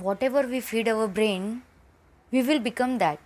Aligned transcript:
whatever 0.00 0.42
we 0.48 0.60
feed 0.60 0.88
our 0.88 1.06
brain, 1.06 1.62
we 2.32 2.42
will 2.42 2.60
become 2.64 2.92
that. 2.98 3.18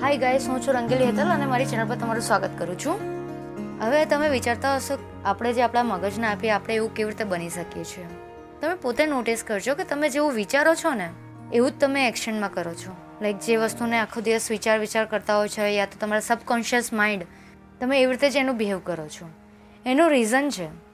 Hi 0.00 0.16
guys 0.16 0.48
હું 0.48 0.62
છું 0.62 0.74
રંગીલી 0.74 1.04
હેતલ 1.04 1.28
અને 1.28 1.46
મારી 1.46 1.64
ચેનલ 1.64 1.88
પર 1.88 1.94
તમારું 1.94 2.22
સ્વાગત 2.22 2.50
કરું 2.58 2.78
છું. 2.78 2.98
હવે 3.82 4.04
તમે 4.04 4.28
વિચારતા 4.28 4.76
હશો 4.76 4.98
આપણે 5.24 5.52
જે 5.52 5.62
આપણા 5.62 5.82
મગજને 5.82 6.26
આપીએ 6.26 6.50
આપણે 6.50 6.74
એવું 6.74 6.94
કેવી 6.94 7.10
રીતે 7.10 7.24
બની 7.24 7.48
શકીએ 7.48 7.84
છીએ? 7.84 8.04
તમે 8.60 8.74
પોતે 8.74 9.06
નોટિસ 9.06 9.44
કરજો 9.46 9.74
કે 9.74 9.84
તમે 9.84 10.08
જેવું 10.08 10.32
વિચારો 10.32 10.74
છો 10.74 10.94
ને 10.94 11.10
એવું 11.52 11.70
જ 11.70 11.74
તમે 11.80 12.08
એક્શનમાં 12.08 12.52
કરો 12.52 12.74
છો. 12.74 12.96
લાઈક 13.22 13.38
જે 13.38 13.56
વસ્તુને 13.56 13.98
આખો 13.98 14.20
દિવસ 14.20 14.50
વિચાર 14.50 14.78
વિચાર 14.78 15.06
કરતા 15.06 15.36
હોય 15.36 15.48
છે 15.48 15.74
યા 15.74 15.86
તો 15.86 16.06
તમારા 16.06 16.20
સબકોન્શિયસ 16.20 16.92
માઇન્ડ 16.92 17.26
તમે 17.80 18.02
એવી 18.02 18.12
રીતે 18.12 18.30
જ 18.30 18.36
એનું 18.36 18.56
બિહેવ 18.56 18.80
કરો 18.84 19.08
છો. 19.08 19.26
એનું 19.86 20.10
રીઝન 20.10 20.50
છે 20.50 20.91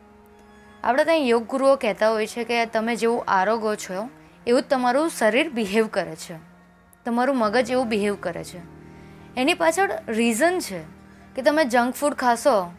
આપણે 0.84 1.04
ત્યાં 1.04 1.18
યોગ 1.18 1.46
ગુરુઓ 1.46 1.76
કહેતા 1.76 2.10
હોય 2.10 2.26
છે 2.26 2.44
કે 2.44 2.66
તમે 2.66 2.96
જેવું 2.96 3.24
આરોગો 3.28 3.74
છો, 3.74 4.08
એવું 4.46 4.62
તમારું 4.62 5.10
શરીર 5.10 5.48
બિહેવ 5.48 5.86
કરે 5.86 6.16
છે. 6.16 6.36
તમારું 7.04 7.36
મગજ 7.36 7.70
એવું 7.70 7.88
બિહેવ 7.88 8.16
કરે 8.20 8.44
છે. 8.44 8.60
એની 9.36 9.54
પાછળ 9.54 9.90
રીઝન 10.08 10.58
છે 10.58 10.82
કે 11.34 11.42
તમે 11.42 11.64
જંક 11.64 11.94
ફૂડ 11.94 12.14
ખાશો, 12.14 12.70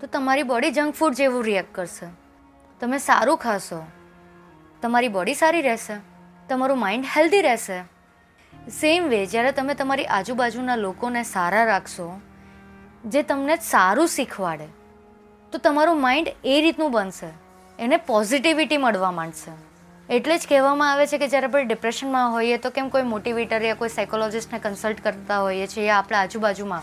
તો 0.00 0.06
તમારી 0.06 0.42
બોડી 0.42 0.70
જંક 0.70 0.94
ફૂડ 0.94 1.14
જેવું 1.14 1.44
રિએક્ટ 1.44 1.74
કરશે. 1.74 2.06
તમે 2.80 2.98
સારું 2.98 3.38
ખાશો, 3.38 3.82
તમારી 4.82 5.08
બોડી 5.08 5.34
સારી 5.34 5.62
રહેશે, 5.62 5.94
તમારું 6.48 6.78
માઇન્ડ 6.78 7.04
હેલ્ધી 7.16 7.40
રહેશે. 7.40 7.80
સેમ 8.70 9.08
વે 9.08 9.26
જ્યારે 9.26 9.52
તમે 9.52 9.74
તમારી 9.74 10.04
આજુબાજુના 10.04 10.76
લોકોને 10.76 11.22
સારા 11.22 11.64
રાખશો, 11.64 12.20
જે 13.04 13.22
તમને 13.22 13.56
સારું 13.56 14.08
શીખવાડે, 14.08 14.68
તો 15.52 15.58
તમારું 15.58 16.00
માઇન્ડ 16.00 16.28
એ 16.44 16.60
રીતનું 16.60 16.90
બનશે. 16.90 17.45
એને 17.78 17.96
પોઝિટિવિટી 17.96 18.76
મળવા 18.76 19.10
માંડશે. 19.10 19.50
એટલે 20.16 20.38
જ 20.38 20.46
કહેવામાં 20.48 20.92
આવે 20.92 21.06
છે 21.06 21.18
કે 21.18 21.28
જ્યારે 21.28 21.46
આપણે 21.46 21.64
ડિપ્રેશનમાં 21.64 22.32
હોઈએ 22.32 22.56
તો 22.56 22.70
કેમ 22.70 22.88
કોઈ 22.88 23.02
મોટિવેટર 23.02 23.62
યા 23.62 23.74
કોઈ 23.74 23.88
સાયકોલોજિસ્ટને 23.88 24.58
કન્સલ્ટ 24.58 25.04
કરતા 25.04 25.38
હોઈએ 25.38 25.66
છીએ 25.66 25.86
યા 25.86 25.98
આપણા 25.98 26.18
આજુબાજુમાં 26.18 26.82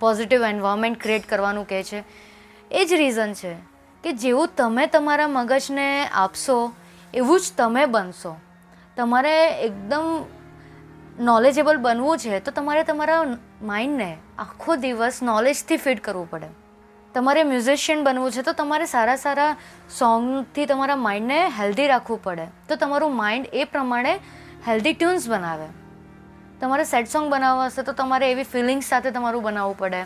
પોઝિટિવ 0.00 0.44
એન્વાયરમેન્ટ 0.44 1.02
ક્રિએટ 1.02 1.28
કરવાનું 1.28 1.68
કહે 1.68 1.82
છે? 1.82 2.04
એ 2.70 2.84
જ 2.84 2.92
રીઝન 2.92 3.32
છે 3.32 3.54
કે 4.04 4.12
જેવું 4.12 4.48
તમે 4.56 4.86
તમારા 4.86 5.28
મગજને 5.28 6.06
આપશો, 6.06 6.72
એવું 7.14 7.40
જ 7.40 7.42
તમે 7.56 7.86
બનશો. 7.86 8.36
તમારે 8.96 9.48
એકદમ 9.60 10.24
નોલેજેબલ 11.20 11.76
બનવું 11.76 12.18
છે 12.18 12.40
તો 12.40 12.50
તમારે 12.50 12.82
તમારા 12.82 13.38
માઇન્ડને 13.62 14.16
આખો 14.38 14.76
દિવસ 14.76 15.22
નોલેજથી 15.22 15.76
ફીડ 15.76 16.00
કરવું 16.00 16.30
પડે. 16.30 16.46
તમારે 17.14 17.42
મ્યુઝિશિયન 17.42 18.04
બનવું 18.04 18.30
છે, 18.30 18.42
તો 18.42 18.52
તમારે 18.52 18.86
સારા 18.86 19.16
સારા 19.16 19.56
સોંગથી 19.98 20.66
તમારા 20.66 20.96
માઇન્ડને 20.96 21.38
હેલ્ધી 21.48 21.86
રાખવું 21.86 22.22
પડે. 22.22 22.46
તો 22.68 22.76
તમારું 22.76 23.16
માઇન્ડ 23.16 23.46
એ 23.52 23.64
પ્રમાણે 23.64 24.18
હેલ્ધી 24.66 24.92
ટ્યુન્સ 24.92 25.28
બનાવે. 25.28 25.68
તમારે 26.60 26.84
સેડ 26.84 27.06
સોંગ 27.06 27.30
બનાવવા 27.30 27.66
હશે, 27.66 27.82
તો 27.82 27.92
તમારે 27.92 28.30
એવી 28.32 28.42
ફિલિંગ્સ 28.42 28.86
સાથે 28.86 29.10
તમારું 29.10 29.42
બનાવવું 29.42 29.78
પડે. 29.78 30.02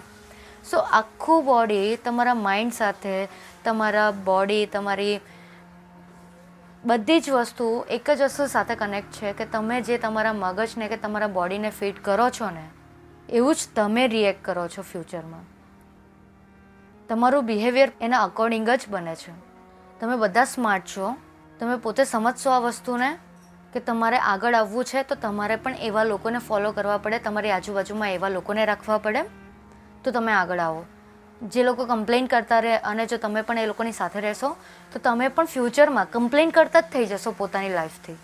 સો 0.71 0.79
આખું 0.79 1.45
બોડી 1.45 1.97
તમારા 1.97 2.35
માઇન્ડ 2.35 2.73
સાથે, 2.73 3.29
તમારા 3.65 4.11
બોડી 4.11 4.67
તમારી 4.67 5.21
બધી 6.85 7.21
જ 7.21 7.31
વસ્તુ 7.31 7.85
એક 7.91 8.11
જ 8.11 8.23
વસ્તુ 8.23 8.47
સાથે 8.47 8.75
કનેક્ટ 8.75 9.13
છે 9.13 9.33
કે 9.33 9.45
તમે 9.45 9.81
જે 9.81 9.99
તમારા 9.99 10.33
મગજને 10.33 10.89
કે 10.89 10.97
તમારા 10.97 11.27
બોડીને 11.27 11.71
ફિટ 11.71 12.05
કરો 12.05 12.31
છો 12.31 12.51
ને, 12.51 12.67
એવું 13.29 13.55
જ 13.55 13.61
તમે 13.75 14.07
રિએક્ટ 14.07 14.45
કરો 14.45 14.69
છો 14.69 14.83
ફ્યુચરમાં 14.83 15.58
તમારું 17.09 17.47
બિહેવિયર 17.47 17.93
એના 18.01 18.23
અકોર્ડિંગ 18.23 18.69
જ 18.71 18.81
બને 18.89 19.15
છે. 19.15 19.33
તમે 20.01 20.17
બધા 20.17 20.45
સ્માર્ટ 20.45 20.85
છો. 20.85 21.17
તમે 21.61 21.77
પોતે 21.77 22.05
સમજશો 22.05 22.51
આ 22.51 22.59
વસ્તુને 22.59 23.19
કે 23.73 23.81
તમારે 23.81 24.19
આગળ 24.19 24.55
આવવું 24.55 24.85
છે 24.85 25.03
તો 25.03 25.15
તમારે 25.15 25.57
પણ 25.57 25.75
એવા 25.75 26.05
લોકોને 26.05 26.39
ફોલો 26.39 26.73
કરવા 26.73 26.99
પડે, 26.99 27.19
તમારી 27.19 27.51
આજુબાજુમાં 27.51 28.13
એવા 28.13 28.29
લોકોને 28.29 28.65
રાખવા 28.65 28.99
પડે. 28.99 29.23
તો 30.05 30.11
તમે 30.11 30.33
આગળ 30.33 30.59
આવો. 30.59 30.85
જે 31.43 31.63
લોકો 31.63 31.85
કમ્પ્લેન 31.85 32.27
કરતા 32.27 32.59
રહે 32.59 32.77
અને 32.77 33.07
જો 33.07 33.17
તમે 33.17 33.43
પણ 33.43 33.59
એ 33.59 33.67
લોકોની 33.67 33.93
સાથે 33.93 34.21
રહેશો, 34.21 34.57
તો 34.93 34.99
તમે 34.99 35.29
પણ 35.29 35.45
ફ્યુચરમાં 35.45 36.11
કમ્પ્લેન 36.11 36.51
કરતા 36.51 36.81
જ 36.81 36.85
થઈ 36.85 37.07
જશો 37.07 37.35
પોતાની 37.39 37.69
લાઈફથી 37.69 38.17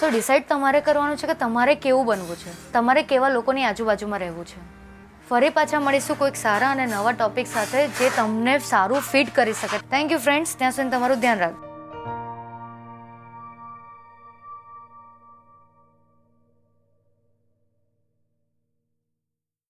સો 0.00 0.08
ડિસાઇડ 0.08 0.44
તમારે 0.48 0.80
કરવાનું 0.80 1.16
છે 1.16 1.26
કે 1.26 1.34
તમારે 1.34 1.74
કેવું 1.74 2.06
બનવું 2.06 2.36
છે? 2.36 2.72
તમારે 2.72 3.02
કેવા 3.02 3.28
લોકોની 3.28 3.64
આજુબાજુમાં 3.64 4.18
રહેવું 4.18 4.46
છે? 4.46 4.81
ફરી 5.32 5.50
પાછા 5.50 5.80
મળીશું 5.80 6.18
કોઈક 6.18 6.36
સારા 6.36 6.70
અને 6.70 6.86
નવા 6.86 7.12
ટોપિક 7.12 7.46
સાથે 7.46 7.88
જે 7.88 8.10
તમને 8.16 8.58
સારું 8.58 9.00
ફિટ 9.00 9.34
કરી 9.34 9.52
શકે. 9.52 9.78
થેન્ક 9.78 10.12
યુ 10.12 10.18
ફ્રેન્ડ્સ 10.18 10.56
ત્યાં 10.58 10.72
સુધી 10.72 10.90
તમારું 10.90 11.20
ધ્યાન 11.20 11.38
રાખજો. 11.38 11.71